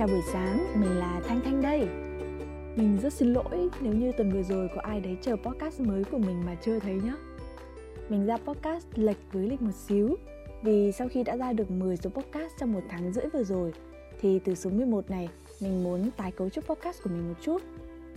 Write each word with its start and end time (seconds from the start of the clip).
Chào 0.00 0.08
buổi 0.08 0.22
sáng, 0.32 0.80
mình 0.80 0.98
là 0.98 1.20
Thanh 1.28 1.40
Thanh 1.40 1.62
đây. 1.62 1.88
Mình 2.76 2.98
rất 3.02 3.12
xin 3.12 3.32
lỗi 3.32 3.68
nếu 3.80 3.92
như 3.92 4.12
tuần 4.12 4.32
vừa 4.32 4.42
rồi 4.42 4.68
có 4.74 4.80
ai 4.80 5.00
đấy 5.00 5.16
chờ 5.22 5.36
podcast 5.36 5.80
mới 5.80 6.04
của 6.04 6.18
mình 6.18 6.42
mà 6.46 6.54
chưa 6.54 6.78
thấy 6.78 6.94
nhá. 7.04 7.14
Mình 8.08 8.26
ra 8.26 8.36
podcast 8.36 8.86
lệch 8.94 9.16
với 9.32 9.48
lịch 9.48 9.62
một 9.62 9.74
xíu 9.74 10.16
Vì 10.62 10.92
sau 10.92 11.08
khi 11.08 11.22
đã 11.22 11.36
ra 11.36 11.52
được 11.52 11.70
10 11.70 11.96
số 11.96 12.10
podcast 12.10 12.52
trong 12.58 12.72
một 12.72 12.80
tháng 12.88 13.12
rưỡi 13.12 13.24
vừa 13.32 13.44
rồi 13.44 13.72
Thì 14.20 14.38
từ 14.38 14.54
số 14.54 14.70
11 14.70 15.10
này, 15.10 15.28
mình 15.60 15.84
muốn 15.84 16.10
tái 16.16 16.32
cấu 16.32 16.48
trúc 16.48 16.66
podcast 16.66 17.02
của 17.02 17.10
mình 17.10 17.28
một 17.28 17.36
chút 17.42 17.62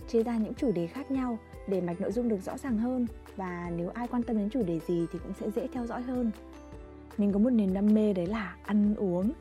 Chia 0.08 0.22
ra 0.22 0.36
những 0.36 0.54
chủ 0.54 0.72
đề 0.72 0.86
khác 0.86 1.10
nhau 1.10 1.38
để 1.68 1.80
mạch 1.80 2.00
nội 2.00 2.12
dung 2.12 2.28
được 2.28 2.40
rõ 2.44 2.58
ràng 2.58 2.78
hơn 2.78 3.06
Và 3.36 3.70
nếu 3.76 3.90
ai 3.94 4.08
quan 4.08 4.22
tâm 4.22 4.38
đến 4.38 4.50
chủ 4.50 4.62
đề 4.62 4.80
gì 4.86 5.06
thì 5.12 5.18
cũng 5.22 5.32
sẽ 5.40 5.50
dễ 5.50 5.68
theo 5.72 5.86
dõi 5.86 6.02
hơn. 6.02 6.30
Mình 7.18 7.32
có 7.32 7.38
một 7.38 7.50
niềm 7.50 7.74
đam 7.74 7.94
mê 7.94 8.12
đấy 8.12 8.26
là 8.26 8.56
ăn 8.64 8.94
uống. 8.94 9.32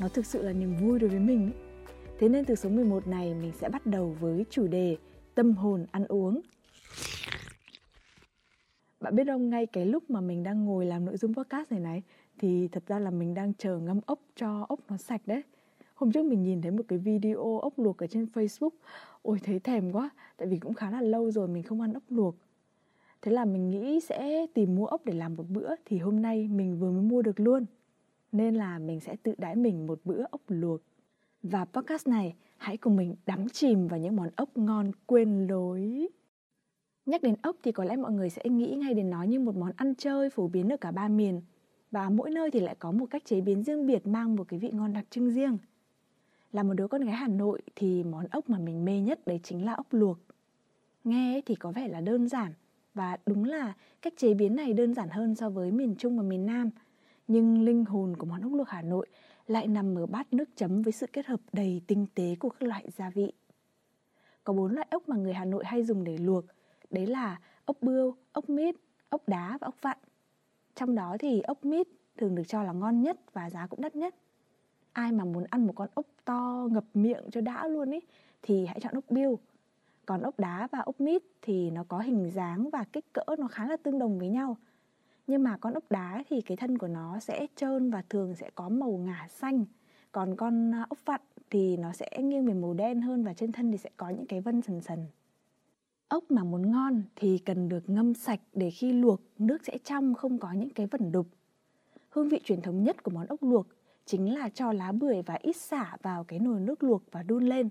Nó 0.00 0.08
thực 0.08 0.26
sự 0.26 0.42
là 0.42 0.52
niềm 0.52 0.76
vui 0.76 0.98
đối 0.98 1.10
với 1.10 1.20
mình 1.20 1.50
Thế 2.18 2.28
nên 2.28 2.44
từ 2.44 2.54
số 2.54 2.68
11 2.68 3.06
này 3.06 3.34
mình 3.34 3.52
sẽ 3.52 3.68
bắt 3.68 3.86
đầu 3.86 4.16
với 4.20 4.44
chủ 4.50 4.66
đề 4.66 4.96
tâm 5.34 5.52
hồn 5.52 5.86
ăn 5.90 6.04
uống. 6.04 6.40
Bạn 9.00 9.16
biết 9.16 9.24
không, 9.26 9.50
ngay 9.50 9.66
cái 9.66 9.86
lúc 9.86 10.10
mà 10.10 10.20
mình 10.20 10.42
đang 10.42 10.64
ngồi 10.64 10.86
làm 10.86 11.04
nội 11.04 11.16
dung 11.16 11.34
podcast 11.34 11.70
này 11.70 11.80
này 11.80 12.02
thì 12.38 12.68
thật 12.68 12.82
ra 12.86 12.98
là 12.98 13.10
mình 13.10 13.34
đang 13.34 13.54
chờ 13.54 13.78
ngâm 13.78 14.00
ốc 14.06 14.20
cho 14.36 14.66
ốc 14.68 14.80
nó 14.88 14.96
sạch 14.96 15.20
đấy. 15.26 15.42
Hôm 15.94 16.12
trước 16.12 16.26
mình 16.26 16.42
nhìn 16.42 16.62
thấy 16.62 16.70
một 16.70 16.82
cái 16.88 16.98
video 16.98 17.58
ốc 17.58 17.78
luộc 17.78 17.98
ở 17.98 18.06
trên 18.06 18.26
Facebook. 18.34 18.70
Ôi 19.22 19.38
thấy 19.44 19.58
thèm 19.58 19.92
quá, 19.92 20.10
tại 20.36 20.48
vì 20.48 20.58
cũng 20.58 20.74
khá 20.74 20.90
là 20.90 21.00
lâu 21.00 21.30
rồi 21.30 21.48
mình 21.48 21.62
không 21.62 21.80
ăn 21.80 21.92
ốc 21.92 22.02
luộc. 22.08 22.34
Thế 23.22 23.32
là 23.32 23.44
mình 23.44 23.70
nghĩ 23.70 24.00
sẽ 24.00 24.46
tìm 24.54 24.74
mua 24.74 24.86
ốc 24.86 25.04
để 25.04 25.12
làm 25.12 25.36
một 25.36 25.44
bữa 25.48 25.74
thì 25.84 25.98
hôm 25.98 26.22
nay 26.22 26.48
mình 26.48 26.78
vừa 26.78 26.90
mới 26.90 27.02
mua 27.02 27.22
được 27.22 27.40
luôn. 27.40 27.66
Nên 28.32 28.54
là 28.54 28.78
mình 28.78 29.00
sẽ 29.00 29.16
tự 29.22 29.34
đãi 29.38 29.56
mình 29.56 29.86
một 29.86 30.00
bữa 30.04 30.24
ốc 30.30 30.40
luộc 30.48 30.80
và 31.42 31.64
podcast 31.64 32.08
này, 32.08 32.34
hãy 32.56 32.76
cùng 32.76 32.96
mình 32.96 33.14
đắm 33.26 33.48
chìm 33.48 33.88
vào 33.88 34.00
những 34.00 34.16
món 34.16 34.28
ốc 34.36 34.56
ngon 34.56 34.92
quên 35.06 35.46
lối. 35.46 36.08
Nhắc 37.06 37.22
đến 37.22 37.34
ốc 37.42 37.56
thì 37.62 37.72
có 37.72 37.84
lẽ 37.84 37.96
mọi 37.96 38.12
người 38.12 38.30
sẽ 38.30 38.42
nghĩ 38.44 38.74
ngay 38.74 38.94
đến 38.94 39.10
nó 39.10 39.22
như 39.22 39.40
một 39.40 39.56
món 39.56 39.72
ăn 39.76 39.94
chơi 39.94 40.30
phổ 40.30 40.48
biến 40.48 40.72
ở 40.72 40.76
cả 40.76 40.90
ba 40.90 41.08
miền. 41.08 41.40
Và 41.90 42.10
mỗi 42.10 42.30
nơi 42.30 42.50
thì 42.50 42.60
lại 42.60 42.76
có 42.78 42.92
một 42.92 43.06
cách 43.10 43.22
chế 43.24 43.40
biến 43.40 43.62
riêng 43.62 43.86
biệt 43.86 44.06
mang 44.06 44.36
một 44.36 44.48
cái 44.48 44.58
vị 44.58 44.70
ngon 44.72 44.92
đặc 44.92 45.04
trưng 45.10 45.30
riêng. 45.30 45.58
Là 46.52 46.62
một 46.62 46.74
đứa 46.74 46.88
con 46.88 47.04
gái 47.04 47.14
Hà 47.14 47.28
Nội 47.28 47.62
thì 47.76 48.04
món 48.04 48.26
ốc 48.30 48.50
mà 48.50 48.58
mình 48.58 48.84
mê 48.84 49.00
nhất 49.00 49.26
đấy 49.26 49.40
chính 49.42 49.64
là 49.64 49.74
ốc 49.74 49.86
luộc. 49.90 50.18
Nghe 51.04 51.40
thì 51.46 51.54
có 51.54 51.70
vẻ 51.70 51.88
là 51.88 52.00
đơn 52.00 52.28
giản 52.28 52.52
và 52.94 53.16
đúng 53.26 53.44
là 53.44 53.74
cách 54.02 54.12
chế 54.16 54.34
biến 54.34 54.56
này 54.56 54.72
đơn 54.72 54.94
giản 54.94 55.08
hơn 55.08 55.34
so 55.34 55.50
với 55.50 55.70
miền 55.70 55.94
Trung 55.98 56.16
và 56.16 56.22
miền 56.22 56.46
Nam. 56.46 56.70
Nhưng 57.28 57.62
linh 57.62 57.84
hồn 57.84 58.16
của 58.16 58.26
món 58.26 58.42
ốc 58.42 58.52
luộc 58.52 58.68
Hà 58.68 58.82
Nội 58.82 59.06
lại 59.48 59.68
nằm 59.68 59.98
ở 59.98 60.06
bát 60.06 60.32
nước 60.32 60.48
chấm 60.56 60.82
với 60.82 60.92
sự 60.92 61.06
kết 61.12 61.26
hợp 61.26 61.40
đầy 61.52 61.82
tinh 61.86 62.06
tế 62.14 62.36
của 62.40 62.48
các 62.48 62.62
loại 62.62 62.84
gia 62.96 63.10
vị. 63.10 63.32
Có 64.44 64.52
bốn 64.52 64.74
loại 64.74 64.86
ốc 64.90 65.08
mà 65.08 65.16
người 65.16 65.32
Hà 65.32 65.44
Nội 65.44 65.64
hay 65.66 65.82
dùng 65.82 66.04
để 66.04 66.18
luộc, 66.18 66.44
đấy 66.90 67.06
là 67.06 67.40
ốc 67.64 67.76
bươu, 67.80 68.16
ốc 68.32 68.48
mít, 68.50 68.74
ốc 69.08 69.28
đá 69.28 69.58
và 69.60 69.64
ốc 69.64 69.74
vặn. 69.82 69.98
Trong 70.74 70.94
đó 70.94 71.16
thì 71.20 71.40
ốc 71.40 71.64
mít 71.64 71.88
thường 72.16 72.34
được 72.34 72.42
cho 72.48 72.62
là 72.62 72.72
ngon 72.72 73.02
nhất 73.02 73.20
và 73.32 73.50
giá 73.50 73.66
cũng 73.66 73.80
đắt 73.80 73.96
nhất. 73.96 74.14
Ai 74.92 75.12
mà 75.12 75.24
muốn 75.24 75.44
ăn 75.50 75.66
một 75.66 75.72
con 75.76 75.88
ốc 75.94 76.06
to 76.24 76.68
ngập 76.70 76.84
miệng 76.94 77.30
cho 77.30 77.40
đã 77.40 77.68
luôn 77.68 77.90
ý 77.90 78.00
thì 78.42 78.66
hãy 78.66 78.80
chọn 78.80 78.94
ốc 78.94 79.04
biêu. 79.10 79.38
Còn 80.06 80.22
ốc 80.22 80.38
đá 80.38 80.68
và 80.72 80.78
ốc 80.78 81.00
mít 81.00 81.22
thì 81.42 81.70
nó 81.70 81.84
có 81.88 81.98
hình 81.98 82.30
dáng 82.30 82.70
và 82.70 82.84
kích 82.92 83.12
cỡ 83.12 83.36
nó 83.38 83.48
khá 83.48 83.66
là 83.66 83.76
tương 83.76 83.98
đồng 83.98 84.18
với 84.18 84.28
nhau– 84.28 84.56
nhưng 85.28 85.42
mà 85.42 85.56
con 85.56 85.74
ốc 85.74 85.84
đá 85.90 86.24
thì 86.30 86.40
cái 86.40 86.56
thân 86.56 86.78
của 86.78 86.88
nó 86.88 87.20
sẽ 87.20 87.46
trơn 87.56 87.90
và 87.90 88.02
thường 88.08 88.34
sẽ 88.34 88.50
có 88.54 88.68
màu 88.68 88.90
ngả 88.90 89.26
xanh. 89.30 89.64
Còn 90.12 90.36
con 90.36 90.74
à, 90.74 90.86
ốc 90.88 90.98
vặn 91.04 91.20
thì 91.50 91.76
nó 91.76 91.92
sẽ 91.92 92.10
nghiêng 92.18 92.46
về 92.46 92.54
màu 92.54 92.74
đen 92.74 93.00
hơn 93.00 93.24
và 93.24 93.34
trên 93.34 93.52
thân 93.52 93.72
thì 93.72 93.78
sẽ 93.78 93.90
có 93.96 94.08
những 94.08 94.26
cái 94.26 94.40
vân 94.40 94.62
sần 94.62 94.80
sần. 94.80 95.06
Ốc 96.08 96.30
mà 96.30 96.44
muốn 96.44 96.70
ngon 96.70 97.02
thì 97.16 97.38
cần 97.38 97.68
được 97.68 97.90
ngâm 97.90 98.14
sạch 98.14 98.40
để 98.52 98.70
khi 98.70 98.92
luộc, 98.92 99.20
nước 99.38 99.58
sẽ 99.64 99.78
trong, 99.84 100.14
không 100.14 100.38
có 100.38 100.52
những 100.52 100.70
cái 100.70 100.86
vẩn 100.86 101.12
đục. 101.12 101.26
Hương 102.10 102.28
vị 102.28 102.40
truyền 102.44 102.60
thống 102.60 102.82
nhất 102.82 103.02
của 103.02 103.10
món 103.10 103.26
ốc 103.26 103.42
luộc 103.42 103.66
chính 104.04 104.34
là 104.34 104.48
cho 104.48 104.72
lá 104.72 104.92
bưởi 104.92 105.22
và 105.22 105.34
ít 105.34 105.56
xả 105.56 105.96
vào 106.02 106.24
cái 106.24 106.38
nồi 106.38 106.60
nước 106.60 106.82
luộc 106.82 107.02
và 107.10 107.22
đun 107.22 107.44
lên. 107.44 107.68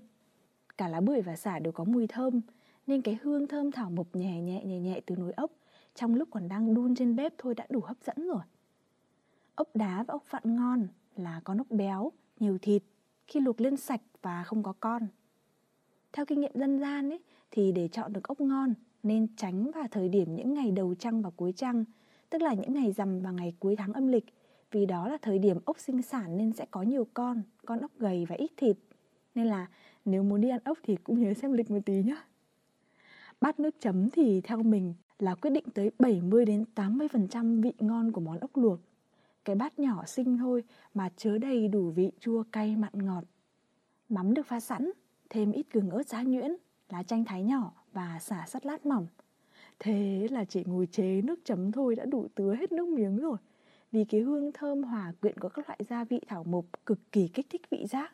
Cả 0.78 0.88
lá 0.88 1.00
bưởi 1.00 1.20
và 1.20 1.36
xả 1.36 1.58
đều 1.58 1.72
có 1.72 1.84
mùi 1.84 2.06
thơm, 2.06 2.40
nên 2.86 3.02
cái 3.02 3.18
hương 3.22 3.46
thơm 3.46 3.72
thảo 3.72 3.90
mộc 3.90 4.16
nhẹ 4.16 4.40
nhẹ 4.40 4.64
nhẹ 4.64 4.80
nhẹ 4.80 5.00
từ 5.06 5.16
nồi 5.16 5.32
ốc 5.32 5.50
trong 5.94 6.14
lúc 6.14 6.28
còn 6.30 6.48
đang 6.48 6.74
đun 6.74 6.94
trên 6.94 7.16
bếp 7.16 7.34
thôi 7.38 7.54
đã 7.54 7.66
đủ 7.70 7.80
hấp 7.80 7.96
dẫn 8.04 8.28
rồi. 8.28 8.42
Ốc 9.54 9.76
đá 9.76 10.04
và 10.08 10.12
ốc 10.12 10.24
vặn 10.30 10.56
ngon 10.56 10.88
là 11.16 11.40
con 11.44 11.58
ốc 11.58 11.66
béo, 11.70 12.12
nhiều 12.40 12.58
thịt, 12.62 12.82
khi 13.26 13.40
luộc 13.40 13.60
lên 13.60 13.76
sạch 13.76 14.00
và 14.22 14.44
không 14.44 14.62
có 14.62 14.72
con. 14.80 15.06
Theo 16.12 16.26
kinh 16.26 16.40
nghiệm 16.40 16.52
dân 16.54 16.80
gian 16.80 17.10
ấy, 17.10 17.20
thì 17.50 17.72
để 17.72 17.88
chọn 17.88 18.12
được 18.12 18.28
ốc 18.28 18.40
ngon 18.40 18.74
nên 19.02 19.26
tránh 19.36 19.70
vào 19.70 19.86
thời 19.90 20.08
điểm 20.08 20.34
những 20.34 20.54
ngày 20.54 20.70
đầu 20.70 20.94
trăng 20.94 21.22
và 21.22 21.30
cuối 21.30 21.52
trăng, 21.52 21.84
tức 22.30 22.42
là 22.42 22.54
những 22.54 22.74
ngày 22.74 22.92
rằm 22.92 23.20
và 23.20 23.30
ngày 23.30 23.54
cuối 23.58 23.76
tháng 23.76 23.92
âm 23.92 24.06
lịch, 24.06 24.24
vì 24.70 24.86
đó 24.86 25.08
là 25.08 25.18
thời 25.22 25.38
điểm 25.38 25.58
ốc 25.64 25.78
sinh 25.78 26.02
sản 26.02 26.36
nên 26.36 26.52
sẽ 26.52 26.66
có 26.70 26.82
nhiều 26.82 27.06
con, 27.14 27.42
con 27.66 27.80
ốc 27.80 27.90
gầy 27.98 28.26
và 28.26 28.34
ít 28.34 28.50
thịt. 28.56 28.76
Nên 29.34 29.46
là 29.46 29.66
nếu 30.04 30.22
muốn 30.22 30.40
đi 30.40 30.48
ăn 30.48 30.60
ốc 30.64 30.78
thì 30.82 30.96
cũng 30.96 31.20
nhớ 31.20 31.34
xem 31.34 31.52
lịch 31.52 31.70
một 31.70 31.78
tí 31.84 32.02
nhá. 32.02 32.24
Bát 33.40 33.60
nước 33.60 33.80
chấm 33.80 34.10
thì 34.10 34.40
theo 34.40 34.62
mình 34.62 34.94
là 35.18 35.34
quyết 35.34 35.50
định 35.50 35.64
tới 35.74 35.90
70 35.98 36.44
đến 36.44 36.64
80% 36.74 37.62
vị 37.62 37.72
ngon 37.78 38.12
của 38.12 38.20
món 38.20 38.38
ốc 38.38 38.56
luộc. 38.56 38.78
Cái 39.44 39.56
bát 39.56 39.78
nhỏ 39.78 40.04
xinh 40.06 40.38
thôi 40.38 40.64
mà 40.94 41.08
chứa 41.16 41.38
đầy 41.38 41.68
đủ 41.68 41.90
vị 41.90 42.10
chua 42.20 42.42
cay 42.52 42.76
mặn 42.76 42.92
ngọt. 42.92 43.24
Mắm 44.08 44.34
được 44.34 44.46
pha 44.46 44.60
sẵn, 44.60 44.90
thêm 45.30 45.52
ít 45.52 45.66
gừng 45.72 45.90
ớt 45.90 46.08
giá 46.08 46.22
nhuyễn, 46.22 46.56
lá 46.88 47.02
chanh 47.02 47.24
thái 47.24 47.42
nhỏ 47.42 47.72
và 47.92 48.18
xả 48.20 48.44
sắt 48.46 48.66
lát 48.66 48.86
mỏng. 48.86 49.06
Thế 49.78 50.28
là 50.30 50.44
chỉ 50.44 50.64
ngồi 50.66 50.86
chế 50.86 51.22
nước 51.22 51.40
chấm 51.44 51.72
thôi 51.72 51.94
đã 51.94 52.04
đủ 52.04 52.26
tứa 52.34 52.54
hết 52.54 52.72
nước 52.72 52.88
miếng 52.88 53.16
rồi. 53.16 53.36
Vì 53.92 54.04
cái 54.04 54.20
hương 54.20 54.52
thơm 54.52 54.82
hòa 54.82 55.12
quyện 55.20 55.38
của 55.38 55.48
các 55.48 55.68
loại 55.68 55.80
gia 55.88 56.04
vị 56.04 56.20
thảo 56.28 56.44
mộc 56.44 56.64
cực 56.86 57.12
kỳ 57.12 57.28
kích 57.28 57.46
thích 57.50 57.62
vị 57.70 57.86
giác. 57.86 58.12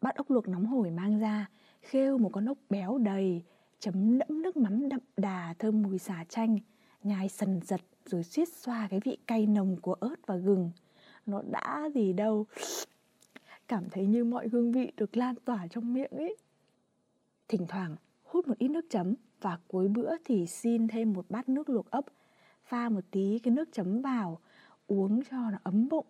Bát 0.00 0.16
ốc 0.16 0.30
luộc 0.30 0.48
nóng 0.48 0.66
hổi 0.66 0.90
mang 0.90 1.20
ra, 1.20 1.46
khêu 1.82 2.18
một 2.18 2.30
con 2.32 2.46
ốc 2.46 2.58
béo 2.70 2.98
đầy, 2.98 3.42
chấm 3.80 4.18
đẫm 4.18 4.42
nước 4.42 4.56
mắm 4.56 4.88
đậm 4.88 5.00
đà 5.16 5.54
thơm 5.58 5.82
mùi 5.82 5.98
xả 5.98 6.24
chanh, 6.28 6.58
nhai 7.02 7.28
sần 7.28 7.60
giật 7.60 7.80
rồi 8.04 8.22
suýt 8.22 8.48
xoa 8.48 8.88
cái 8.90 9.00
vị 9.04 9.18
cay 9.26 9.46
nồng 9.46 9.76
của 9.76 9.94
ớt 9.94 10.16
và 10.26 10.36
gừng. 10.36 10.70
Nó 11.26 11.42
đã 11.50 11.90
gì 11.94 12.12
đâu. 12.12 12.46
Cảm 13.68 13.84
thấy 13.90 14.06
như 14.06 14.24
mọi 14.24 14.48
hương 14.48 14.72
vị 14.72 14.92
được 14.96 15.16
lan 15.16 15.34
tỏa 15.44 15.66
trong 15.66 15.94
miệng 15.94 16.10
ấy. 16.10 16.36
Thỉnh 17.48 17.66
thoảng 17.68 17.96
hút 18.22 18.48
một 18.48 18.58
ít 18.58 18.68
nước 18.68 18.84
chấm 18.90 19.14
và 19.40 19.58
cuối 19.68 19.88
bữa 19.88 20.16
thì 20.24 20.46
xin 20.46 20.88
thêm 20.88 21.12
một 21.12 21.26
bát 21.28 21.48
nước 21.48 21.68
luộc 21.68 21.90
ốc, 21.90 22.04
pha 22.64 22.88
một 22.88 23.04
tí 23.10 23.38
cái 23.38 23.54
nước 23.54 23.68
chấm 23.72 24.02
vào, 24.02 24.38
uống 24.86 25.20
cho 25.30 25.50
nó 25.50 25.58
ấm 25.62 25.88
bụng. 25.88 26.06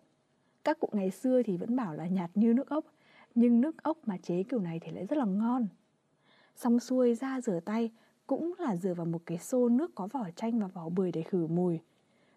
Các 0.63 0.79
cụ 0.79 0.89
ngày 0.91 1.11
xưa 1.11 1.43
thì 1.43 1.57
vẫn 1.57 1.75
bảo 1.75 1.93
là 1.93 2.07
nhạt 2.07 2.31
như 2.35 2.53
nước 2.53 2.69
ốc, 2.69 2.85
nhưng 3.35 3.61
nước 3.61 3.83
ốc 3.83 3.97
mà 4.05 4.17
chế 4.17 4.43
kiểu 4.43 4.59
này 4.59 4.79
thì 4.79 4.91
lại 4.91 5.05
rất 5.05 5.17
là 5.17 5.25
ngon. 5.25 5.67
Xong 6.55 6.79
xuôi 6.79 7.15
ra 7.15 7.41
rửa 7.41 7.59
tay 7.65 7.91
cũng 8.27 8.53
là 8.59 8.75
rửa 8.75 8.93
vào 8.93 9.05
một 9.05 9.21
cái 9.25 9.37
xô 9.37 9.69
nước 9.69 9.95
có 9.95 10.07
vỏ 10.07 10.29
chanh 10.35 10.59
và 10.59 10.67
vỏ 10.67 10.89
bưởi 10.89 11.11
để 11.11 11.21
khử 11.21 11.47
mùi. 11.47 11.79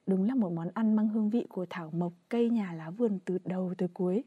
Đúng 0.07 0.29
là 0.29 0.35
một 0.35 0.53
món 0.53 0.69
ăn 0.75 0.97
mang 0.97 1.09
hương 1.09 1.31
vị 1.31 1.47
của 1.49 1.67
thảo 1.71 1.91
mộc 1.93 2.13
cây 2.29 2.51
nhà 2.51 2.73
lá 2.73 2.91
vườn 2.91 3.19
từ 3.25 3.39
đầu 3.45 3.75
tới 3.79 3.89
cuối. 3.95 4.25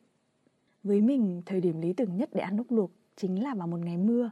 Với 0.84 1.02
mình, 1.02 1.42
thời 1.46 1.62
điểm 1.62 1.82
lý 1.82 1.94
tưởng 1.94 2.18
nhất 2.18 2.30
để 2.34 2.42
ăn 2.42 2.58
ốc 2.58 2.72
luộc 2.72 2.92
chính 3.16 3.44
là 3.44 3.56
vào 3.56 3.68
một 3.68 3.78
ngày 3.78 3.98
mưa 3.98 4.32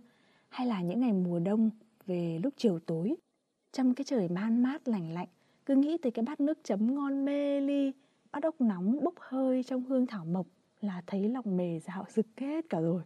hay 0.49 0.67
là 0.67 0.81
những 0.81 0.99
ngày 0.99 1.13
mùa 1.13 1.39
đông 1.39 1.69
về 2.05 2.39
lúc 2.43 2.53
chiều 2.57 2.79
tối. 2.79 3.15
Trong 3.71 3.93
cái 3.93 4.05
trời 4.05 4.29
man 4.29 4.63
mát 4.63 4.87
lành 4.87 5.11
lạnh, 5.13 5.27
cứ 5.65 5.75
nghĩ 5.75 5.97
tới 5.97 6.11
cái 6.11 6.25
bát 6.25 6.39
nước 6.39 6.59
chấm 6.63 6.95
ngon 6.95 7.25
mê 7.25 7.61
ly, 7.61 7.91
bát 8.31 8.43
ốc 8.43 8.61
nóng 8.61 9.03
bốc 9.03 9.13
hơi 9.17 9.63
trong 9.63 9.83
hương 9.83 10.07
thảo 10.07 10.25
mộc 10.25 10.47
là 10.81 11.01
thấy 11.07 11.29
lòng 11.29 11.57
mề 11.57 11.79
dạo 11.79 12.05
rực 12.09 12.25
hết 12.37 12.69
cả 12.69 12.79
rồi. 12.79 13.01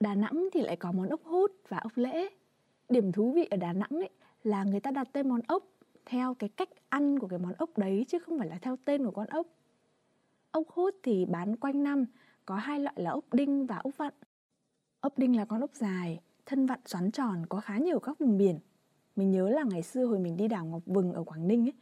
Đà 0.00 0.14
Nẵng 0.14 0.48
thì 0.52 0.62
lại 0.62 0.76
có 0.76 0.92
món 0.92 1.08
ốc 1.08 1.24
hút 1.24 1.52
và 1.68 1.78
ốc 1.78 1.92
lễ. 1.94 2.28
Điểm 2.88 3.12
thú 3.12 3.32
vị 3.32 3.44
ở 3.50 3.56
Đà 3.56 3.72
Nẵng 3.72 3.90
ấy 3.90 4.10
là 4.44 4.64
người 4.64 4.80
ta 4.80 4.90
đặt 4.90 5.08
tên 5.12 5.28
món 5.28 5.40
ốc 5.48 5.64
theo 6.06 6.34
cái 6.34 6.48
cách 6.48 6.68
ăn 6.88 7.18
của 7.18 7.28
cái 7.28 7.38
món 7.38 7.52
ốc 7.52 7.78
đấy 7.78 8.04
chứ 8.08 8.18
không 8.18 8.38
phải 8.38 8.48
là 8.48 8.58
theo 8.62 8.76
tên 8.84 9.04
của 9.04 9.10
con 9.10 9.26
ốc. 9.26 9.46
Ốc 10.50 10.68
hút 10.68 10.94
thì 11.02 11.24
bán 11.24 11.56
quanh 11.56 11.82
năm, 11.82 12.04
có 12.46 12.56
hai 12.56 12.80
loại 12.80 12.94
là 12.98 13.10
ốc 13.10 13.34
đinh 13.34 13.66
và 13.66 13.76
ốc 13.76 13.96
vặn. 13.96 14.12
Ốc 15.00 15.18
đinh 15.18 15.36
là 15.36 15.44
con 15.44 15.60
ốc 15.60 15.70
dài, 15.74 16.20
thân 16.46 16.66
vặn 16.66 16.80
xoắn 16.86 17.10
tròn 17.10 17.46
có 17.48 17.60
khá 17.60 17.78
nhiều 17.78 17.98
các 17.98 18.18
vùng 18.18 18.38
biển. 18.38 18.58
Mình 19.16 19.30
nhớ 19.30 19.48
là 19.48 19.64
ngày 19.70 19.82
xưa 19.82 20.04
hồi 20.04 20.18
mình 20.18 20.36
đi 20.36 20.48
đảo 20.48 20.64
Ngọc 20.64 20.82
Vừng 20.86 21.12
ở 21.12 21.24
Quảng 21.24 21.48
Ninh 21.48 21.66
ấy, 21.66 21.72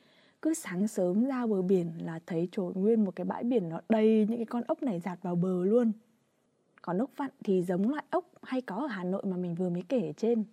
cứ 0.43 0.55
sáng 0.55 0.89
sớm 0.89 1.25
ra 1.25 1.47
bờ 1.47 1.63
biển 1.63 1.93
là 1.99 2.21
thấy 2.27 2.49
trồi 2.53 2.75
nguyên 2.75 3.05
một 3.05 3.17
cái 3.17 3.25
bãi 3.25 3.45
biển 3.45 3.69
nó 3.69 3.81
đầy 3.89 4.27
những 4.29 4.39
cái 4.39 4.47
con 4.47 4.63
ốc 4.67 4.83
này 4.83 5.01
dạt 5.01 5.19
vào 5.23 5.37
bờ 5.37 5.65
luôn. 5.65 5.93
Còn 6.87 6.99
ốc 6.99 7.11
vặn 7.17 7.31
thì 7.45 7.63
giống 7.63 7.91
loại 7.91 8.05
ốc 8.11 8.31
hay 8.43 8.61
có 8.61 8.77
ở 8.77 8.87
Hà 8.87 9.05
Nội 9.05 9.23
mà 9.27 9.37
mình 9.37 9.55
vừa 9.55 9.69
mới 9.69 9.83
kể 9.89 10.07
ở 10.07 10.13
trên. 10.13 10.45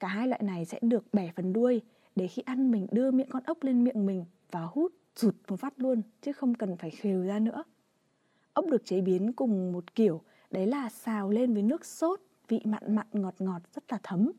Cả 0.00 0.08
hai 0.08 0.28
loại 0.28 0.40
này 0.44 0.64
sẽ 0.64 0.78
được 0.82 1.04
bẻ 1.12 1.32
phần 1.36 1.52
đuôi 1.52 1.82
để 2.16 2.26
khi 2.26 2.42
ăn 2.42 2.70
mình 2.70 2.86
đưa 2.90 3.10
miệng 3.10 3.28
con 3.30 3.42
ốc 3.42 3.62
lên 3.62 3.84
miệng 3.84 4.06
mình 4.06 4.24
và 4.50 4.60
hút 4.60 4.92
rụt 5.16 5.34
một 5.48 5.60
phát 5.60 5.74
luôn 5.76 6.02
chứ 6.22 6.32
không 6.32 6.54
cần 6.54 6.76
phải 6.76 6.90
khều 6.90 7.22
ra 7.22 7.38
nữa. 7.38 7.64
Ốc 8.52 8.64
được 8.70 8.84
chế 8.84 9.00
biến 9.00 9.32
cùng 9.32 9.72
một 9.72 9.94
kiểu 9.94 10.22
Đấy 10.50 10.66
là 10.66 10.88
xào 10.88 11.30
lên 11.30 11.54
với 11.54 11.62
nước 11.62 11.84
sốt, 11.84 12.20
vị 12.48 12.60
mặn 12.64 12.94
mặn 12.94 13.06
ngọt 13.12 13.34
ngọt 13.38 13.62
rất 13.74 13.92
là 13.92 13.98
thấm. 14.02 14.32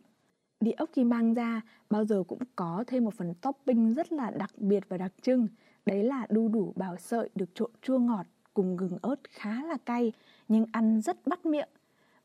Đĩa 0.59 0.71
ốc 0.71 0.89
khi 0.93 1.03
mang 1.03 1.33
ra 1.33 1.61
bao 1.89 2.05
giờ 2.05 2.23
cũng 2.27 2.43
có 2.55 2.83
thêm 2.87 3.03
một 3.05 3.13
phần 3.13 3.33
topping 3.41 3.93
rất 3.93 4.11
là 4.11 4.31
đặc 4.31 4.51
biệt 4.57 4.83
và 4.89 4.97
đặc 4.97 5.13
trưng. 5.21 5.47
Đấy 5.85 6.03
là 6.03 6.27
đu 6.29 6.47
đủ 6.47 6.73
bào 6.75 6.97
sợi 6.97 7.29
được 7.35 7.49
trộn 7.55 7.71
chua 7.81 7.99
ngọt 7.99 8.25
cùng 8.59 8.77
gừng 8.77 8.97
ớt 9.01 9.15
khá 9.29 9.63
là 9.63 9.77
cay 9.85 10.13
nhưng 10.47 10.65
ăn 10.71 11.01
rất 11.01 11.27
bắt 11.27 11.45
miệng. 11.45 11.69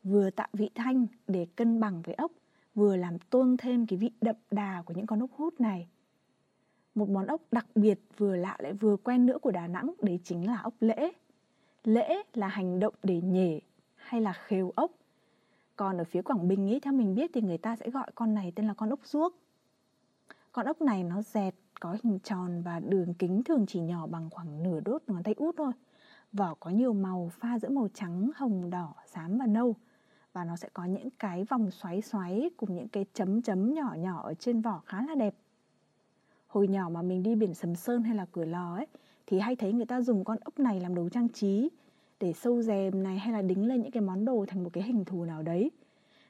Vừa 0.03 0.29
tạo 0.29 0.47
vị 0.53 0.69
thanh 0.75 1.07
để 1.27 1.47
cân 1.55 1.79
bằng 1.79 2.01
với 2.01 2.15
ốc, 2.15 2.31
vừa 2.75 2.95
làm 2.95 3.19
tôn 3.19 3.57
thêm 3.57 3.87
cái 3.87 3.97
vị 3.97 4.11
đậm 4.21 4.35
đà 4.51 4.83
của 4.85 4.93
những 4.97 5.05
con 5.05 5.19
ốc 5.19 5.29
hút 5.33 5.61
này. 5.61 5.87
Một 6.95 7.09
món 7.09 7.27
ốc 7.27 7.41
đặc 7.51 7.67
biệt 7.75 7.99
vừa 8.17 8.35
lạ 8.35 8.57
lại 8.59 8.73
vừa 8.73 8.97
quen 8.97 9.25
nữa 9.25 9.37
của 9.41 9.51
Đà 9.51 9.67
Nẵng 9.67 9.93
đấy 10.01 10.19
chính 10.23 10.47
là 10.47 10.57
ốc 10.57 10.73
lễ. 10.79 11.11
Lễ 11.83 12.23
là 12.33 12.47
hành 12.47 12.79
động 12.79 12.93
để 13.03 13.21
nhể 13.21 13.59
hay 13.95 14.21
là 14.21 14.33
khều 14.33 14.73
ốc. 14.75 14.91
Còn 15.75 15.97
ở 15.97 16.03
phía 16.03 16.21
Quảng 16.21 16.47
Bình 16.47 16.67
ý, 16.67 16.79
theo 16.79 16.93
mình 16.93 17.15
biết 17.15 17.31
thì 17.33 17.41
người 17.41 17.57
ta 17.57 17.75
sẽ 17.75 17.89
gọi 17.89 18.11
con 18.15 18.33
này 18.33 18.51
tên 18.55 18.67
là 18.67 18.73
con 18.73 18.89
ốc 18.89 18.99
ruốc. 19.03 19.35
Con 20.51 20.65
ốc 20.65 20.81
này 20.81 21.03
nó 21.03 21.21
dẹt, 21.21 21.55
có 21.79 21.97
hình 22.03 22.19
tròn 22.19 22.61
và 22.61 22.79
đường 22.79 23.13
kính 23.13 23.43
thường 23.43 23.65
chỉ 23.67 23.79
nhỏ 23.79 24.07
bằng 24.07 24.29
khoảng 24.29 24.63
nửa 24.63 24.79
đốt 24.79 25.03
ngón 25.07 25.23
tay 25.23 25.33
út 25.37 25.55
thôi. 25.57 25.71
Vỏ 26.37 26.55
có 26.59 26.69
nhiều 26.69 26.93
màu 26.93 27.31
pha 27.39 27.59
giữa 27.59 27.69
màu 27.69 27.87
trắng, 27.93 28.29
hồng, 28.35 28.69
đỏ, 28.69 28.93
xám 29.05 29.37
và 29.37 29.45
nâu. 29.45 29.75
Và 30.33 30.43
nó 30.43 30.55
sẽ 30.55 30.69
có 30.73 30.85
những 30.85 31.09
cái 31.19 31.43
vòng 31.43 31.71
xoáy 31.71 32.01
xoáy 32.01 32.49
cùng 32.57 32.75
những 32.75 32.87
cái 32.87 33.05
chấm 33.13 33.41
chấm 33.41 33.73
nhỏ 33.73 33.93
nhỏ 33.97 34.21
ở 34.23 34.33
trên 34.33 34.61
vỏ 34.61 34.81
khá 34.85 35.01
là 35.07 35.15
đẹp. 35.15 35.35
Hồi 36.47 36.67
nhỏ 36.67 36.89
mà 36.89 37.01
mình 37.01 37.23
đi 37.23 37.35
biển 37.35 37.53
Sầm 37.53 37.75
Sơn 37.75 38.03
hay 38.03 38.15
là 38.15 38.25
Cửa 38.31 38.45
Lò 38.45 38.75
ấy 38.75 38.87
thì 39.27 39.39
hay 39.39 39.55
thấy 39.55 39.73
người 39.73 39.85
ta 39.85 40.01
dùng 40.01 40.23
con 40.23 40.37
ốc 40.43 40.59
này 40.59 40.79
làm 40.79 40.95
đồ 40.95 41.09
trang 41.09 41.29
trí 41.29 41.69
để 42.19 42.33
sâu 42.33 42.61
rèm 42.61 43.03
này 43.03 43.17
hay 43.17 43.33
là 43.33 43.41
đính 43.41 43.67
lên 43.67 43.81
những 43.81 43.91
cái 43.91 44.01
món 44.01 44.25
đồ 44.25 44.45
thành 44.47 44.63
một 44.63 44.69
cái 44.73 44.83
hình 44.83 45.05
thù 45.05 45.25
nào 45.25 45.41
đấy. 45.41 45.71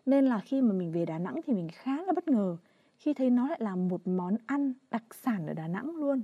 Nên 0.06 0.26
là 0.26 0.40
khi 0.40 0.62
mà 0.62 0.74
mình 0.74 0.92
về 0.92 1.06
Đà 1.06 1.20
Nẵng 1.20 1.40
thì 1.46 1.54
mình 1.54 1.70
khá 1.74 2.02
là 2.02 2.14
bất 2.14 2.28
ngờ 2.28 2.58
khi 2.98 3.14
thấy 3.14 3.30
nó 3.30 3.48
lại 3.48 3.60
là 3.62 3.76
một 3.76 4.08
món 4.08 4.36
ăn 4.46 4.74
đặc 4.92 5.04
sản 5.12 5.48
ở 5.48 5.54
Đà 5.54 5.68
Nẵng 5.68 5.96
luôn. 5.96 6.22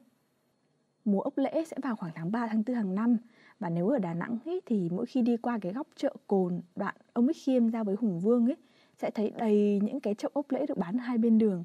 Mùa 1.05 1.21
ốc 1.21 1.37
lễ 1.37 1.63
sẽ 1.67 1.77
vào 1.83 1.95
khoảng 1.95 2.11
tháng 2.15 2.31
3 2.31 2.47
tháng 2.47 2.63
4 2.67 2.75
hàng 2.75 2.95
năm 2.95 3.17
và 3.61 3.69
nếu 3.69 3.89
ở 3.89 3.99
Đà 3.99 4.13
Nẵng 4.13 4.37
ấy, 4.45 4.61
thì 4.65 4.89
mỗi 4.91 5.05
khi 5.05 5.21
đi 5.21 5.37
qua 5.37 5.59
cái 5.61 5.73
góc 5.73 5.87
chợ 5.95 6.15
Cồn 6.27 6.61
đoạn 6.75 6.95
ông 7.13 7.27
Ích 7.27 7.37
Khiêm 7.45 7.67
ra 7.67 7.83
với 7.83 7.95
Hùng 7.99 8.19
Vương 8.19 8.45
ấy 8.45 8.55
sẽ 8.97 9.11
thấy 9.11 9.31
đầy 9.37 9.79
những 9.83 9.99
cái 9.99 10.15
chậu 10.15 10.31
ốc 10.33 10.51
lễ 10.51 10.65
được 10.65 10.77
bán 10.77 10.97
hai 10.97 11.17
bên 11.17 11.37
đường. 11.37 11.63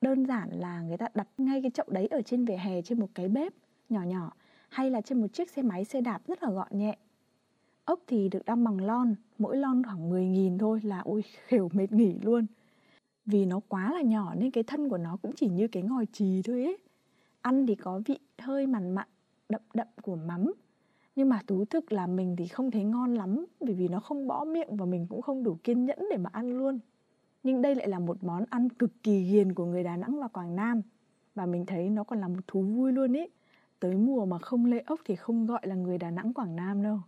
Đơn 0.00 0.26
giản 0.26 0.50
là 0.52 0.82
người 0.82 0.96
ta 0.96 1.08
đặt 1.14 1.28
ngay 1.38 1.62
cái 1.62 1.70
chậu 1.70 1.86
đấy 1.88 2.06
ở 2.06 2.22
trên 2.22 2.44
vỉa 2.44 2.56
hè 2.56 2.82
trên 2.82 3.00
một 3.00 3.06
cái 3.14 3.28
bếp 3.28 3.52
nhỏ 3.88 4.02
nhỏ 4.02 4.32
hay 4.68 4.90
là 4.90 5.00
trên 5.00 5.20
một 5.20 5.26
chiếc 5.32 5.50
xe 5.50 5.62
máy 5.62 5.84
xe 5.84 6.00
đạp 6.00 6.22
rất 6.26 6.42
là 6.42 6.50
gọn 6.50 6.68
nhẹ. 6.70 6.96
Ốc 7.84 8.00
thì 8.06 8.28
được 8.28 8.44
đong 8.44 8.64
bằng 8.64 8.80
lon, 8.80 9.14
mỗi 9.38 9.56
lon 9.56 9.82
khoảng 9.84 10.10
10.000 10.10 10.58
thôi 10.58 10.80
là 10.84 10.98
ôi 10.98 11.22
khều 11.46 11.68
mệt 11.72 11.92
nghỉ 11.92 12.14
luôn. 12.22 12.46
Vì 13.26 13.46
nó 13.46 13.60
quá 13.68 13.92
là 13.94 14.02
nhỏ 14.02 14.34
nên 14.34 14.50
cái 14.50 14.64
thân 14.64 14.88
của 14.88 14.98
nó 14.98 15.16
cũng 15.22 15.32
chỉ 15.36 15.48
như 15.48 15.68
cái 15.68 15.82
ngòi 15.82 16.06
trì 16.12 16.42
thôi 16.42 16.64
ấy. 16.64 16.78
Ăn 17.42 17.66
thì 17.66 17.74
có 17.74 18.00
vị 18.06 18.18
hơi 18.38 18.66
mặn 18.66 18.90
mặn, 18.90 19.08
đậm 19.48 19.60
đậm 19.74 19.86
của 20.02 20.16
mắm. 20.16 20.52
Nhưng 21.16 21.28
mà 21.28 21.40
thú 21.46 21.64
thực 21.64 21.92
là 21.92 22.06
mình 22.06 22.36
thì 22.36 22.48
không 22.48 22.70
thấy 22.70 22.84
ngon 22.84 23.14
lắm 23.14 23.46
bởi 23.60 23.74
vì 23.74 23.88
nó 23.88 24.00
không 24.00 24.26
bỏ 24.26 24.44
miệng 24.44 24.76
và 24.76 24.86
mình 24.86 25.06
cũng 25.10 25.22
không 25.22 25.42
đủ 25.42 25.58
kiên 25.64 25.84
nhẫn 25.84 25.98
để 26.10 26.16
mà 26.16 26.30
ăn 26.32 26.58
luôn. 26.58 26.78
Nhưng 27.42 27.62
đây 27.62 27.74
lại 27.74 27.88
là 27.88 27.98
một 27.98 28.24
món 28.24 28.44
ăn 28.50 28.68
cực 28.68 29.02
kỳ 29.02 29.22
ghiền 29.22 29.54
của 29.54 29.64
người 29.64 29.84
Đà 29.84 29.96
Nẵng 29.96 30.20
và 30.20 30.28
Quảng 30.28 30.56
Nam. 30.56 30.82
Và 31.34 31.46
mình 31.46 31.66
thấy 31.66 31.90
nó 31.90 32.04
còn 32.04 32.20
là 32.20 32.28
một 32.28 32.40
thú 32.46 32.62
vui 32.62 32.92
luôn 32.92 33.12
ý. 33.12 33.26
Tới 33.80 33.96
mùa 33.96 34.26
mà 34.26 34.38
không 34.38 34.64
lễ 34.64 34.82
ốc 34.86 35.00
thì 35.04 35.16
không 35.16 35.46
gọi 35.46 35.60
là 35.62 35.74
người 35.74 35.98
Đà 35.98 36.10
Nẵng 36.10 36.32
Quảng 36.32 36.56
Nam 36.56 36.82
đâu. 36.82 37.00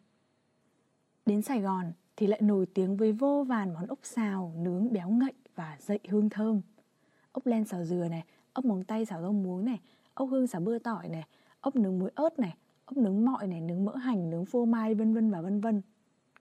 Đến 1.26 1.43
Sài 1.43 1.60
Gòn 1.60 1.93
thì 2.16 2.26
lại 2.26 2.40
nổi 2.43 2.66
tiếng 2.66 2.96
với 2.96 3.12
vô 3.12 3.44
vàn 3.44 3.75
món 3.75 3.87
ốc 3.87 3.99
xào, 4.02 4.52
nướng 4.56 4.93
béo 4.93 5.10
ngậy 5.10 5.32
và 5.54 5.76
dậy 5.81 5.99
hương 6.08 6.31
thơm. 6.31 6.60
Ốc 7.32 7.46
len 7.46 7.64
xào 7.64 7.84
dừa 7.84 8.08
này, 8.10 8.25
ốc 8.52 8.64
móng 8.64 8.84
tay 8.84 9.04
xào 9.04 9.22
rau 9.22 9.32
muống 9.32 9.64
này, 9.64 9.81
ốc 10.14 10.28
hương 10.31 10.46
xào 10.46 10.60
bưa 10.60 10.78
tỏi 10.78 11.08
này, 11.08 11.25
ốc 11.60 11.76
nướng 11.76 11.99
muối 11.99 12.10
ớt 12.14 12.38
này, 12.38 12.56
ốc 12.84 12.96
nướng 12.96 13.25
mọi 13.25 13.46
này, 13.46 13.61
nướng 13.61 13.84
mỡ 13.84 13.96
hành, 13.96 14.31
nướng 14.31 14.44
phô 14.44 14.64
mai 14.64 14.94
vân 14.94 15.14
vân 15.14 15.31
và 15.31 15.40
vân 15.40 15.61
vân. 15.61 15.82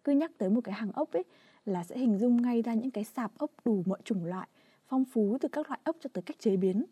Cứ 0.03 0.11
nhắc 0.11 0.31
tới 0.38 0.49
một 0.49 0.61
cái 0.63 0.75
hàng 0.75 0.91
ốc 0.91 1.11
ấy 1.11 1.23
là 1.65 1.83
sẽ 1.83 1.97
hình 1.97 2.17
dung 2.17 2.41
ngay 2.41 2.61
ra 2.61 2.73
những 2.73 2.91
cái 2.91 3.03
sạp 3.03 3.38
ốc 3.38 3.51
đủ 3.65 3.83
mọi 3.85 3.99
chủng 4.03 4.25
loại, 4.25 4.47
phong 4.88 5.05
phú 5.05 5.38
từ 5.41 5.49
các 5.49 5.69
loại 5.69 5.79
ốc 5.83 5.95
cho 5.99 6.09
tới 6.13 6.21
cách 6.21 6.39
chế 6.39 6.57
biến. 6.57 6.85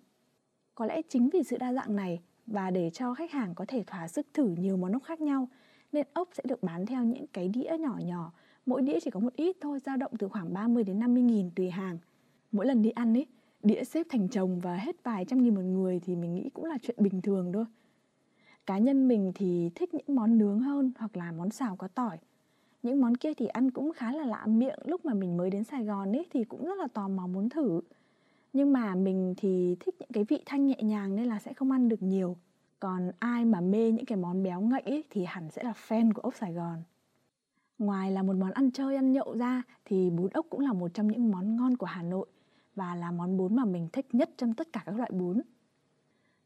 Có 0.76 0.86
lẽ 0.86 1.02
chính 1.10 1.30
vì 1.30 1.44
sự 1.44 1.58
đa 1.58 1.74
dạng 1.74 1.96
này 1.96 2.20
và 2.48 2.72
để 2.72 2.90
cho 2.90 3.14
khách 3.14 3.32
hàng 3.32 3.56
có 3.56 3.66
thể 3.68 3.84
thỏa 3.88 4.08
sức 4.08 4.28
thử 4.34 4.48
nhiều 4.48 4.78
món 4.78 4.92
ốc 4.92 5.04
khác 5.04 5.22
nhau 5.22 5.48
nên 5.92 6.08
ốc 6.14 6.30
sẽ 6.34 6.44
được 6.48 6.64
bán 6.64 6.86
theo 6.86 7.04
những 7.04 7.28
cái 7.28 7.48
đĩa 7.48 7.78
nhỏ 7.80 7.98
nhỏ 8.06 8.32
mỗi 8.66 8.82
đĩa 8.82 9.00
chỉ 9.00 9.12
có 9.12 9.20
một 9.20 9.36
ít 9.36 9.58
thôi 9.62 9.80
dao 9.86 9.98
động 9.98 10.12
từ 10.20 10.28
khoảng 10.28 10.54
30 10.54 10.84
đến 10.84 11.00
50 11.00 11.24
nghìn 11.24 11.52
tùy 11.56 11.70
hàng 11.70 11.98
mỗi 12.52 12.66
lần 12.66 12.82
đi 12.82 12.90
ăn 12.90 13.18
ấy 13.18 13.26
đĩa 13.64 13.84
xếp 13.84 14.06
thành 14.10 14.30
chồng 14.30 14.60
và 14.60 14.76
hết 14.76 15.04
vài 15.04 15.26
trăm 15.26 15.44
nghìn 15.44 15.56
một 15.56 15.62
người 15.62 16.00
thì 16.00 16.16
mình 16.16 16.36
nghĩ 16.36 16.50
cũng 16.54 16.66
là 16.66 16.78
chuyện 16.82 16.96
bình 17.00 17.22
thường 17.22 17.54
thôi 17.54 17.66
cá 18.70 18.78
nhân 18.78 19.08
mình 19.08 19.32
thì 19.36 19.70
thích 19.76 19.94
những 19.94 20.16
món 20.16 20.38
nướng 20.38 20.60
hơn 20.60 20.92
hoặc 20.98 21.18
là 21.18 21.32
món 21.32 21.50
xào 21.50 21.76
có 21.76 21.88
tỏi. 21.88 22.18
Những 22.84 23.02
món 23.02 23.18
kia 23.18 23.34
thì 23.34 23.48
ăn 23.48 23.72
cũng 23.72 23.92
khá 23.96 24.12
là 24.12 24.26
lạ 24.26 24.46
miệng 24.46 24.80
lúc 24.86 25.06
mà 25.06 25.14
mình 25.14 25.38
mới 25.38 25.50
đến 25.50 25.64
Sài 25.64 25.86
Gòn 25.86 26.16
ấy 26.16 26.26
thì 26.34 26.44
cũng 26.44 26.66
rất 26.66 26.78
là 26.78 26.88
tò 26.94 27.08
mò 27.08 27.28
muốn 27.28 27.50
thử. 27.50 27.82
Nhưng 28.54 28.74
mà 28.74 28.96
mình 28.96 29.34
thì 29.38 29.76
thích 29.80 29.96
những 30.00 30.10
cái 30.14 30.24
vị 30.24 30.44
thanh 30.46 30.68
nhẹ 30.68 30.76
nhàng 30.82 31.16
nên 31.16 31.26
là 31.26 31.40
sẽ 31.40 31.54
không 31.54 31.72
ăn 31.72 31.90
được 31.90 32.02
nhiều. 32.02 32.36
Còn 32.80 33.12
ai 33.20 33.46
mà 33.46 33.62
mê 33.62 33.92
những 33.92 34.06
cái 34.06 34.18
món 34.18 34.44
béo 34.44 34.62
ngậy 34.62 34.82
ấy, 34.82 35.04
thì 35.10 35.26
hẳn 35.26 35.50
sẽ 35.52 35.64
là 35.64 35.74
fan 35.88 36.14
của 36.14 36.22
ốc 36.22 36.36
Sài 36.36 36.54
Gòn. 36.54 36.84
Ngoài 37.78 38.12
là 38.12 38.24
một 38.24 38.36
món 38.36 38.52
ăn 38.52 38.72
chơi 38.72 38.96
ăn 38.96 39.12
nhậu 39.12 39.38
ra 39.38 39.64
thì 39.86 40.10
bún 40.10 40.30
ốc 40.34 40.46
cũng 40.50 40.60
là 40.60 40.74
một 40.74 40.92
trong 40.94 41.08
những 41.08 41.32
món 41.32 41.56
ngon 41.56 41.78
của 41.78 41.86
Hà 41.86 42.04
Nội 42.04 42.28
và 42.76 42.96
là 42.96 43.12
món 43.12 43.38
bún 43.38 43.56
mà 43.56 43.66
mình 43.66 43.88
thích 43.94 44.08
nhất 44.12 44.30
trong 44.38 44.54
tất 44.54 44.74
cả 44.74 44.84
các 44.86 44.96
loại 44.96 45.12
bún 45.14 45.42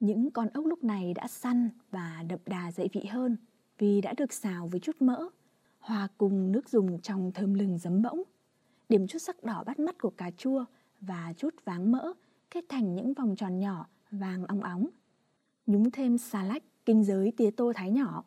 những 0.04 0.32
con 0.32 0.48
ốc 0.54 0.66
lúc 0.66 0.84
này 0.84 1.14
đã 1.14 1.28
săn 1.28 1.70
và 1.92 2.24
đậm 2.28 2.40
đà 2.46 2.72
dậy 2.72 2.90
vị 2.94 3.06
hơn 3.06 3.38
vì 3.78 4.02
đã 4.02 4.14
được 4.18 4.34
xào 4.34 4.68
với 4.68 4.80
chút 4.80 4.96
mỡ 5.00 5.30
hòa 5.80 6.08
cùng 6.18 6.52
nước 6.52 6.70
dùng 6.70 7.02
trong 7.02 7.32
thơm 7.32 7.54
lừng 7.54 7.78
giấm 7.78 8.02
bỗng. 8.02 8.24
Điểm 8.90 9.08
chút 9.08 9.20
sắc 9.20 9.44
đỏ 9.44 9.64
bắt 9.64 9.80
mắt 9.80 9.98
của 10.02 10.10
cà 10.10 10.32
chua 10.38 10.66
và 11.02 11.34
chút 11.38 11.56
váng 11.66 11.92
mỡ 11.92 12.14
kết 12.52 12.66
thành 12.70 12.96
những 12.96 13.14
vòng 13.14 13.36
tròn 13.36 13.60
nhỏ 13.60 13.88
vàng 14.12 14.46
óng 14.46 14.64
óng. 14.64 14.88
Nhúng 15.66 15.92
thêm 15.92 16.18
xà 16.18 16.44
lách, 16.44 16.64
kinh 16.86 17.04
giới, 17.04 17.32
tía 17.38 17.52
tô, 17.52 17.74
thái 17.76 17.92
nhỏ. 17.92 18.24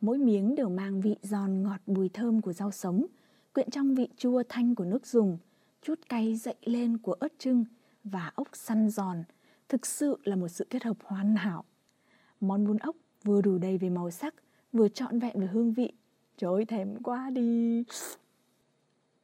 Mỗi 0.00 0.18
miếng 0.18 0.54
đều 0.54 0.68
mang 0.68 1.00
vị 1.00 1.16
giòn 1.22 1.62
ngọt 1.62 1.80
bùi 1.86 2.08
thơm 2.08 2.40
của 2.40 2.52
rau 2.52 2.70
sống, 2.70 3.06
quyện 3.54 3.70
trong 3.70 3.94
vị 3.94 4.08
chua 4.16 4.42
thanh 4.48 4.74
của 4.74 4.84
nước 4.84 5.06
dùng, 5.06 5.38
chút 5.82 5.98
cay 6.08 6.36
dậy 6.36 6.56
lên 6.62 6.98
của 6.98 7.12
ớt 7.12 7.32
trưng 7.38 7.64
và 8.04 8.32
ốc 8.34 8.48
săn 8.52 8.90
giòn 8.90 9.22
thực 9.68 9.86
sự 9.86 10.18
là 10.24 10.36
một 10.36 10.48
sự 10.48 10.66
kết 10.70 10.84
hợp 10.84 10.96
hoàn 11.04 11.36
hảo 11.36 11.64
món 12.40 12.66
bún 12.66 12.76
ốc 12.76 12.96
vừa 13.24 13.42
đủ 13.42 13.58
đầy 13.58 13.78
về 13.78 13.90
màu 13.90 14.10
sắc 14.10 14.34
vừa 14.72 14.88
trọn 14.88 15.18
vẹn 15.18 15.40
về 15.40 15.46
hương 15.46 15.72
vị 15.72 15.92
trời 16.36 16.52
ơi 16.52 16.64
thèm 16.64 17.02
quá 17.02 17.30
đi 17.30 17.84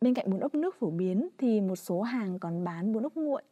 bên 0.01 0.15
cạnh 0.15 0.31
bún 0.31 0.41
ốc 0.41 0.55
nước 0.55 0.75
phổ 0.79 0.91
biến 0.91 1.29
thì 1.39 1.61
một 1.61 1.77
số 1.77 2.03
hàng 2.03 2.39
còn 2.39 2.65
bán 2.65 2.93
bún 2.93 3.03
ốc 3.03 3.17
nguội 3.17 3.43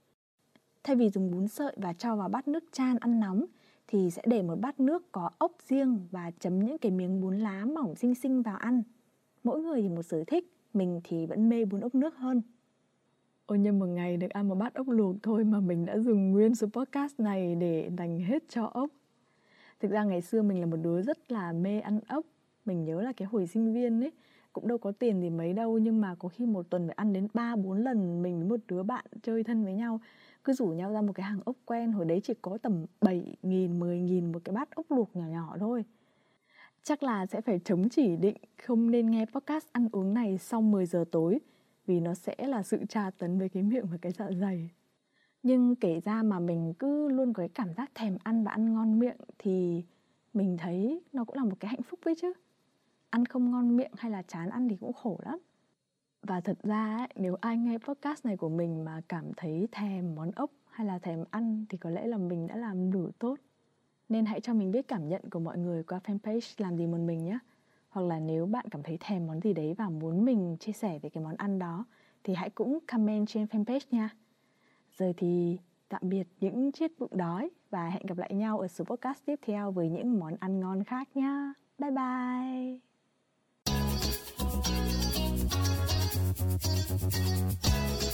thay 0.84 0.96
vì 0.96 1.10
dùng 1.10 1.30
bún 1.30 1.48
sợi 1.48 1.76
và 1.76 1.92
cho 1.92 2.16
vào 2.16 2.28
bát 2.28 2.48
nước 2.48 2.64
chan 2.72 2.96
ăn 3.00 3.20
nóng 3.20 3.46
thì 3.92 4.10
sẽ 4.10 4.22
để 4.26 4.42
một 4.42 4.56
bát 4.60 4.80
nước 4.80 5.12
có 5.12 5.30
ốc 5.38 5.52
riêng 5.68 6.06
và 6.10 6.30
chấm 6.40 6.58
những 6.58 6.78
cái 6.78 6.92
miếng 6.92 7.20
bún 7.20 7.38
lá 7.38 7.64
mỏng 7.64 7.94
xinh 7.94 8.14
xinh 8.14 8.42
vào 8.42 8.56
ăn. 8.56 8.82
Mỗi 9.44 9.60
người 9.60 9.82
thì 9.82 9.88
một 9.88 10.02
sở 10.02 10.24
thích, 10.26 10.52
mình 10.74 11.00
thì 11.04 11.26
vẫn 11.26 11.48
mê 11.48 11.64
bún 11.64 11.80
ốc 11.80 11.94
nước 11.94 12.16
hơn. 12.16 12.42
Ôi 13.46 13.58
nhưng 13.58 13.78
một 13.78 13.86
ngày 13.86 14.16
được 14.16 14.30
ăn 14.30 14.48
một 14.48 14.54
bát 14.54 14.74
ốc 14.74 14.88
luộc 14.88 15.16
thôi 15.22 15.44
mà 15.44 15.60
mình 15.60 15.86
đã 15.86 15.98
dùng 15.98 16.30
nguyên 16.30 16.54
số 16.54 16.66
podcast 16.72 17.20
này 17.20 17.54
để 17.54 17.90
dành 17.98 18.20
hết 18.20 18.42
cho 18.48 18.64
ốc. 18.64 18.90
Thực 19.80 19.90
ra 19.90 20.04
ngày 20.04 20.20
xưa 20.20 20.42
mình 20.42 20.60
là 20.60 20.66
một 20.66 20.76
đứa 20.76 21.02
rất 21.02 21.32
là 21.32 21.52
mê 21.52 21.80
ăn 21.80 22.00
ốc. 22.08 22.26
Mình 22.64 22.84
nhớ 22.84 23.02
là 23.02 23.12
cái 23.12 23.28
hồi 23.28 23.46
sinh 23.46 23.74
viên 23.74 24.00
ấy, 24.00 24.12
cũng 24.52 24.68
đâu 24.68 24.78
có 24.78 24.92
tiền 24.92 25.20
gì 25.20 25.30
mấy 25.30 25.52
đâu 25.52 25.78
nhưng 25.78 26.00
mà 26.00 26.14
có 26.14 26.28
khi 26.28 26.46
một 26.46 26.70
tuần 26.70 26.86
phải 26.86 26.94
ăn 26.94 27.12
đến 27.12 27.28
3 27.34 27.56
4 27.56 27.78
lần 27.78 28.22
mình 28.22 28.38
với 28.38 28.48
một 28.48 28.60
đứa 28.68 28.82
bạn 28.82 29.04
chơi 29.22 29.44
thân 29.44 29.64
với 29.64 29.74
nhau 29.74 30.00
cứ 30.44 30.52
rủ 30.52 30.66
nhau 30.66 30.92
ra 30.92 31.00
một 31.00 31.12
cái 31.12 31.24
hàng 31.24 31.40
ốc 31.44 31.56
quen 31.64 31.92
hồi 31.92 32.04
đấy 32.04 32.20
chỉ 32.24 32.34
có 32.42 32.58
tầm 32.62 32.86
7 33.00 33.36
nghìn 33.42 33.80
10 33.80 34.00
nghìn 34.00 34.32
một 34.32 34.38
cái 34.44 34.54
bát 34.54 34.70
ốc 34.74 34.86
luộc 34.90 35.16
nhỏ 35.16 35.24
nhỏ 35.24 35.56
thôi 35.60 35.84
chắc 36.82 37.02
là 37.02 37.26
sẽ 37.26 37.40
phải 37.40 37.60
chống 37.64 37.88
chỉ 37.88 38.16
định 38.16 38.36
không 38.62 38.90
nên 38.90 39.10
nghe 39.10 39.26
podcast 39.26 39.66
ăn 39.72 39.88
uống 39.92 40.14
này 40.14 40.38
sau 40.38 40.62
10 40.62 40.86
giờ 40.86 41.04
tối 41.10 41.38
vì 41.86 42.00
nó 42.00 42.14
sẽ 42.14 42.34
là 42.38 42.62
sự 42.62 42.84
tra 42.88 43.10
tấn 43.10 43.38
với 43.38 43.48
cái 43.48 43.62
miệng 43.62 43.86
và 43.86 43.96
cái 44.02 44.12
dạ 44.12 44.26
dày 44.40 44.70
nhưng 45.42 45.76
kể 45.76 46.00
ra 46.00 46.22
mà 46.22 46.38
mình 46.38 46.74
cứ 46.78 47.08
luôn 47.08 47.32
có 47.32 47.40
cái 47.40 47.48
cảm 47.48 47.74
giác 47.74 47.90
thèm 47.94 48.16
ăn 48.24 48.44
và 48.44 48.50
ăn 48.50 48.74
ngon 48.74 48.98
miệng 48.98 49.16
thì 49.38 49.84
mình 50.34 50.56
thấy 50.56 51.02
nó 51.12 51.24
cũng 51.24 51.36
là 51.36 51.44
một 51.44 51.56
cái 51.60 51.68
hạnh 51.68 51.82
phúc 51.82 52.00
đấy 52.04 52.14
chứ 52.20 52.32
ăn 53.10 53.24
không 53.24 53.50
ngon 53.50 53.76
miệng 53.76 53.92
hay 53.96 54.10
là 54.10 54.22
chán 54.22 54.50
ăn 54.50 54.68
thì 54.68 54.76
cũng 54.76 54.92
khổ 54.92 55.20
lắm 55.22 55.38
và 56.22 56.40
thật 56.40 56.58
ra 56.62 56.96
ấy, 56.96 57.08
nếu 57.14 57.36
ai 57.40 57.56
nghe 57.56 57.78
podcast 57.78 58.24
này 58.24 58.36
của 58.36 58.48
mình 58.48 58.84
mà 58.84 59.00
cảm 59.08 59.32
thấy 59.36 59.68
thèm 59.72 60.14
món 60.14 60.30
ốc 60.30 60.50
hay 60.70 60.86
là 60.86 60.98
thèm 60.98 61.24
ăn 61.30 61.64
thì 61.68 61.78
có 61.78 61.90
lẽ 61.90 62.06
là 62.06 62.18
mình 62.18 62.46
đã 62.46 62.56
làm 62.56 62.90
đủ 62.90 63.10
tốt. 63.18 63.36
Nên 64.08 64.24
hãy 64.24 64.40
cho 64.40 64.54
mình 64.54 64.70
biết 64.70 64.88
cảm 64.88 65.08
nhận 65.08 65.30
của 65.30 65.40
mọi 65.40 65.58
người 65.58 65.82
qua 65.82 66.00
fanpage 66.04 66.54
làm 66.58 66.76
gì 66.76 66.86
một 66.86 66.98
mình 66.98 67.24
nhé 67.24 67.38
hoặc 67.92 68.02
là 68.02 68.18
nếu 68.18 68.46
bạn 68.46 68.66
cảm 68.70 68.82
thấy 68.82 68.96
thèm 69.00 69.26
món 69.26 69.40
gì 69.40 69.52
đấy 69.52 69.74
và 69.78 69.88
muốn 69.88 70.24
mình 70.24 70.56
chia 70.60 70.72
sẻ 70.72 70.98
về 70.98 71.10
cái 71.10 71.24
món 71.24 71.36
ăn 71.36 71.58
đó, 71.58 71.84
thì 72.24 72.34
hãy 72.34 72.50
cũng 72.50 72.78
comment 72.92 73.28
trên 73.28 73.44
fanpage 73.44 73.86
nha. 73.90 74.08
Giờ 74.98 75.12
thì 75.16 75.58
tạm 75.88 76.02
biệt 76.04 76.26
những 76.40 76.72
chiếc 76.72 76.98
bụng 76.98 77.16
đói 77.16 77.50
và 77.70 77.88
hẹn 77.88 78.06
gặp 78.06 78.18
lại 78.18 78.34
nhau 78.34 78.58
ở 78.58 78.68
số 78.68 78.84
podcast 78.84 79.24
tiếp 79.24 79.40
theo 79.42 79.70
với 79.70 79.88
những 79.88 80.18
món 80.18 80.36
ăn 80.40 80.60
ngon 80.60 80.84
khác 80.84 81.08
nha. 81.16 81.52
Bye 81.78 81.90
bye. 81.90 82.78
Thank 87.02 88.02
you. 88.02 88.11